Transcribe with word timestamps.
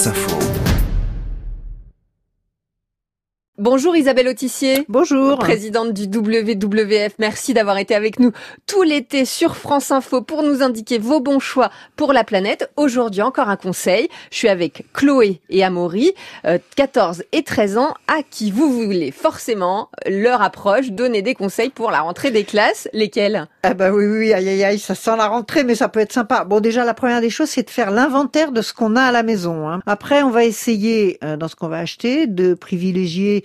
France 0.00 0.16
Info. 0.16 0.69
Bonjour 3.60 3.94
Isabelle 3.94 4.28
Autissier. 4.28 4.86
Bonjour. 4.88 5.38
Présidente 5.38 5.92
du 5.92 6.04
WWF. 6.04 7.12
Merci 7.18 7.52
d'avoir 7.52 7.76
été 7.76 7.94
avec 7.94 8.18
nous 8.18 8.32
tout 8.66 8.82
l'été 8.82 9.26
sur 9.26 9.54
France 9.54 9.90
Info 9.90 10.22
pour 10.22 10.42
nous 10.42 10.62
indiquer 10.62 10.96
vos 10.96 11.20
bons 11.20 11.40
choix 11.40 11.68
pour 11.94 12.14
la 12.14 12.24
planète. 12.24 12.70
Aujourd'hui, 12.78 13.20
encore 13.20 13.50
un 13.50 13.56
conseil. 13.56 14.08
Je 14.30 14.38
suis 14.38 14.48
avec 14.48 14.86
Chloé 14.94 15.42
et 15.50 15.62
Amaury, 15.62 16.14
14 16.76 17.20
euh, 17.20 17.22
et 17.32 17.42
13 17.42 17.76
ans, 17.76 17.92
à 18.08 18.22
qui 18.22 18.50
vous 18.50 18.72
voulez 18.72 19.10
forcément, 19.10 19.90
leur 20.06 20.40
approche, 20.40 20.92
donner 20.92 21.20
des 21.20 21.34
conseils 21.34 21.68
pour 21.68 21.90
la 21.90 22.00
rentrée 22.00 22.30
des 22.30 22.44
classes. 22.44 22.88
Lesquels? 22.94 23.46
Ah 23.62 23.74
bah 23.74 23.92
oui, 23.92 24.06
oui, 24.06 24.32
aïe, 24.32 24.48
aïe, 24.48 24.64
aïe, 24.64 24.78
ça 24.78 24.94
sent 24.94 25.16
la 25.18 25.26
rentrée, 25.26 25.64
mais 25.64 25.74
ça 25.74 25.90
peut 25.90 26.00
être 26.00 26.14
sympa. 26.14 26.44
Bon, 26.44 26.60
déjà, 26.60 26.86
la 26.86 26.94
première 26.94 27.20
des 27.20 27.28
choses, 27.28 27.50
c'est 27.50 27.64
de 27.64 27.70
faire 27.70 27.90
l'inventaire 27.90 28.52
de 28.52 28.62
ce 28.62 28.72
qu'on 28.72 28.96
a 28.96 29.02
à 29.02 29.12
la 29.12 29.22
maison. 29.22 29.68
Hein. 29.68 29.82
Après, 29.84 30.22
on 30.22 30.30
va 30.30 30.46
essayer, 30.46 31.18
euh, 31.22 31.36
dans 31.36 31.48
ce 31.48 31.56
qu'on 31.56 31.68
va 31.68 31.80
acheter, 31.80 32.26
de 32.26 32.54
privilégier 32.54 33.44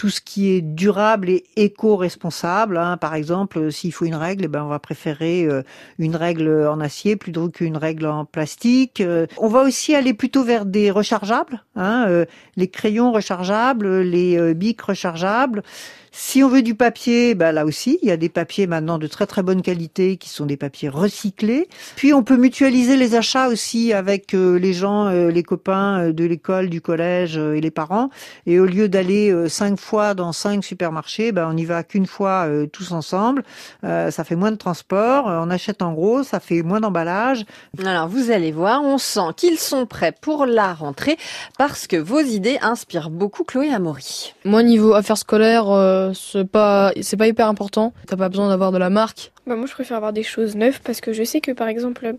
tout 0.00 0.08
ce 0.08 0.22
qui 0.22 0.52
est 0.52 0.62
durable 0.62 1.28
et 1.28 1.44
éco-responsable. 1.56 2.78
Hein. 2.78 2.96
Par 2.96 3.14
exemple, 3.14 3.58
euh, 3.58 3.70
s'il 3.70 3.92
faut 3.92 4.06
une 4.06 4.14
règle, 4.14 4.46
eh 4.46 4.48
ben 4.48 4.64
on 4.64 4.68
va 4.68 4.78
préférer 4.78 5.44
euh, 5.44 5.62
une 5.98 6.16
règle 6.16 6.66
en 6.66 6.80
acier 6.80 7.16
plutôt 7.16 7.50
qu'une 7.50 7.76
règle 7.76 8.06
en 8.06 8.24
plastique. 8.24 9.02
Euh, 9.02 9.26
on 9.36 9.48
va 9.48 9.60
aussi 9.60 9.94
aller 9.94 10.14
plutôt 10.14 10.42
vers 10.42 10.64
des 10.64 10.90
rechargeables, 10.90 11.62
hein, 11.76 12.24
les 12.56 12.68
crayons 12.68 13.12
rechargeables, 13.12 14.00
les 14.00 14.54
bics 14.54 14.80
rechargeables. 14.80 15.62
Si 16.12 16.42
on 16.42 16.48
veut 16.48 16.62
du 16.62 16.74
papier, 16.74 17.36
bah 17.36 17.52
là 17.52 17.64
aussi, 17.64 18.00
il 18.02 18.08
y 18.08 18.10
a 18.10 18.16
des 18.16 18.28
papiers 18.28 18.66
maintenant 18.66 18.98
de 18.98 19.06
très 19.06 19.28
très 19.28 19.44
bonne 19.44 19.62
qualité 19.62 20.16
qui 20.16 20.28
sont 20.28 20.44
des 20.44 20.56
papiers 20.56 20.88
recyclés. 20.88 21.68
Puis 21.94 22.12
on 22.12 22.24
peut 22.24 22.36
mutualiser 22.36 22.96
les 22.96 23.14
achats 23.14 23.46
aussi 23.46 23.92
avec 23.92 24.32
les 24.32 24.72
gens, 24.72 25.08
les 25.08 25.42
copains 25.44 26.10
de 26.10 26.24
l'école, 26.24 26.68
du 26.68 26.80
collège 26.80 27.36
et 27.36 27.60
les 27.60 27.70
parents. 27.70 28.10
Et 28.46 28.58
au 28.58 28.66
lieu 28.66 28.88
d'aller 28.88 29.32
cinq 29.48 29.78
fois 29.78 29.89
dans 29.90 30.32
cinq 30.32 30.64
supermarchés, 30.64 31.32
bah 31.32 31.48
on 31.50 31.56
y 31.56 31.64
va 31.64 31.82
qu'une 31.82 32.06
fois 32.06 32.46
tous 32.72 32.92
ensemble. 32.92 33.42
ça 33.82 34.24
fait 34.24 34.36
moins 34.36 34.50
de 34.50 34.56
transport. 34.56 35.26
On 35.26 35.50
achète 35.50 35.82
en 35.82 35.92
gros, 35.92 36.22
ça 36.22 36.40
fait 36.40 36.62
moins 36.62 36.80
d'emballage. 36.80 37.44
Alors 37.84 38.08
vous 38.08 38.30
allez 38.30 38.52
voir, 38.52 38.82
on 38.82 38.98
sent 38.98 39.32
qu'ils 39.36 39.58
sont 39.58 39.86
prêts 39.86 40.14
pour 40.20 40.46
la 40.46 40.72
rentrée 40.72 41.16
parce 41.58 41.86
que 41.86 41.96
vos 41.96 42.20
idées 42.20 42.58
inspirent 42.62 43.10
beaucoup 43.10 43.44
Chloé 43.44 43.72
Amaury. 43.72 44.34
Moi 44.44 44.62
niveau 44.62 44.94
affaires 44.94 45.18
scolaires 45.18 46.12
c'est 46.14 46.48
pas 46.48 46.92
c'est 47.00 47.16
pas 47.16 47.26
hyper 47.26 47.48
important. 47.48 47.92
T'as 48.06 48.16
pas 48.16 48.28
besoin 48.28 48.48
d'avoir 48.48 48.72
de 48.72 48.78
la 48.78 48.90
marque. 48.90 49.32
Bah 49.50 49.56
moi 49.56 49.66
je 49.66 49.72
préfère 49.72 49.96
avoir 49.96 50.12
des 50.12 50.22
choses 50.22 50.54
neuves 50.54 50.78
parce 50.84 51.00
que 51.00 51.12
je 51.12 51.24
sais 51.24 51.40
que 51.40 51.50
par 51.50 51.66
exemple 51.66 52.14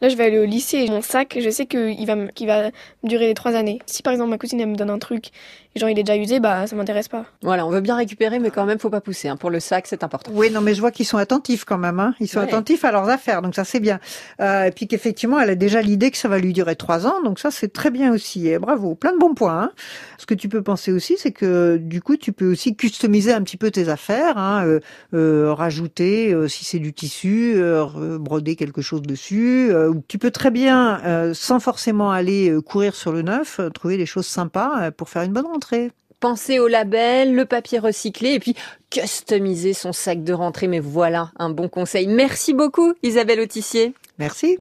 là 0.00 0.08
je 0.08 0.16
vais 0.16 0.24
aller 0.24 0.38
au 0.38 0.46
lycée 0.46 0.78
et 0.78 0.88
mon 0.88 1.02
sac 1.02 1.36
je 1.38 1.50
sais 1.50 1.66
qu'il 1.66 2.06
va 2.06 2.28
qu'il 2.28 2.46
va 2.46 2.70
durer 3.04 3.26
les 3.26 3.34
trois 3.34 3.54
années. 3.54 3.80
Si 3.84 4.02
par 4.02 4.14
exemple 4.14 4.30
ma 4.30 4.38
cousine 4.38 4.58
elle 4.62 4.68
me 4.68 4.76
donne 4.76 4.88
un 4.88 4.98
truc 4.98 5.26
et 5.74 5.78
genre 5.78 5.90
il 5.90 5.98
est 5.98 6.04
déjà 6.04 6.16
usé 6.16 6.40
bah 6.40 6.66
ça 6.66 6.74
m'intéresse 6.76 7.08
pas. 7.08 7.26
Voilà 7.42 7.66
on 7.66 7.70
veut 7.70 7.82
bien 7.82 7.96
récupérer 7.96 8.38
mais 8.38 8.50
quand 8.50 8.64
même 8.64 8.78
faut 8.78 8.88
pas 8.88 9.02
pousser 9.02 9.28
hein. 9.28 9.36
pour 9.36 9.50
le 9.50 9.60
sac 9.60 9.86
c'est 9.88 10.02
important. 10.02 10.30
Oui 10.34 10.50
non 10.50 10.62
mais 10.62 10.72
je 10.72 10.80
vois 10.80 10.90
qu'ils 10.90 11.04
sont 11.04 11.18
attentifs 11.18 11.66
quand 11.66 11.76
même 11.76 12.00
hein. 12.00 12.14
ils 12.18 12.28
sont 12.28 12.40
attentifs 12.40 12.82
à 12.82 12.92
leurs 12.92 13.10
affaires 13.10 13.42
donc 13.42 13.54
ça 13.54 13.64
c'est 13.64 13.80
bien 13.80 14.00
euh, 14.40 14.64
et 14.64 14.70
puis 14.70 14.88
qu'effectivement 14.88 15.38
elle 15.38 15.50
a 15.50 15.56
déjà 15.56 15.82
l'idée 15.82 16.10
que 16.10 16.16
ça 16.16 16.28
va 16.28 16.38
lui 16.38 16.54
durer 16.54 16.76
trois 16.76 17.06
ans 17.06 17.20
donc 17.22 17.40
ça 17.40 17.50
c'est 17.50 17.74
très 17.74 17.90
bien 17.90 18.10
aussi 18.10 18.48
et 18.48 18.58
bravo 18.58 18.94
plein 18.94 19.12
de 19.12 19.18
bons 19.18 19.34
points. 19.34 19.64
Hein. 19.64 19.72
Ce 20.16 20.24
que 20.24 20.32
tu 20.32 20.48
peux 20.48 20.62
penser 20.62 20.92
aussi 20.92 21.16
c'est 21.18 21.32
que 21.32 21.76
du 21.76 22.00
coup 22.00 22.16
tu 22.16 22.32
peux 22.32 22.50
aussi 22.50 22.74
customiser 22.74 23.34
un 23.34 23.42
petit 23.42 23.58
peu 23.58 23.70
tes 23.70 23.90
affaires 23.90 24.38
hein, 24.38 24.64
euh, 24.64 24.80
euh, 25.12 25.52
rajouter 25.52 26.32
euh, 26.32 26.48
si 26.48 26.64
du 26.78 26.92
tissu, 26.92 27.54
euh, 27.56 28.18
broder 28.18 28.56
quelque 28.56 28.82
chose 28.82 29.02
dessus. 29.02 29.68
Euh, 29.70 29.92
tu 30.08 30.18
peux 30.18 30.30
très 30.30 30.50
bien, 30.50 31.00
euh, 31.04 31.34
sans 31.34 31.60
forcément 31.60 32.10
aller 32.10 32.54
courir 32.64 32.94
sur 32.94 33.12
le 33.12 33.22
neuf, 33.22 33.60
trouver 33.74 33.96
des 33.96 34.06
choses 34.06 34.26
sympas 34.26 34.90
pour 34.92 35.08
faire 35.08 35.22
une 35.22 35.32
bonne 35.32 35.46
rentrée. 35.46 35.90
Penser 36.20 36.58
au 36.58 36.68
label, 36.68 37.34
le 37.34 37.46
papier 37.46 37.78
recyclé 37.78 38.34
et 38.34 38.38
puis 38.38 38.54
customiser 38.90 39.72
son 39.72 39.92
sac 39.92 40.22
de 40.22 40.32
rentrée. 40.32 40.68
Mais 40.68 40.80
voilà 40.80 41.30
un 41.38 41.50
bon 41.50 41.68
conseil. 41.68 42.06
Merci 42.06 42.52
beaucoup 42.52 42.92
Isabelle 43.02 43.40
Autissier. 43.40 43.94
Merci. 44.18 44.58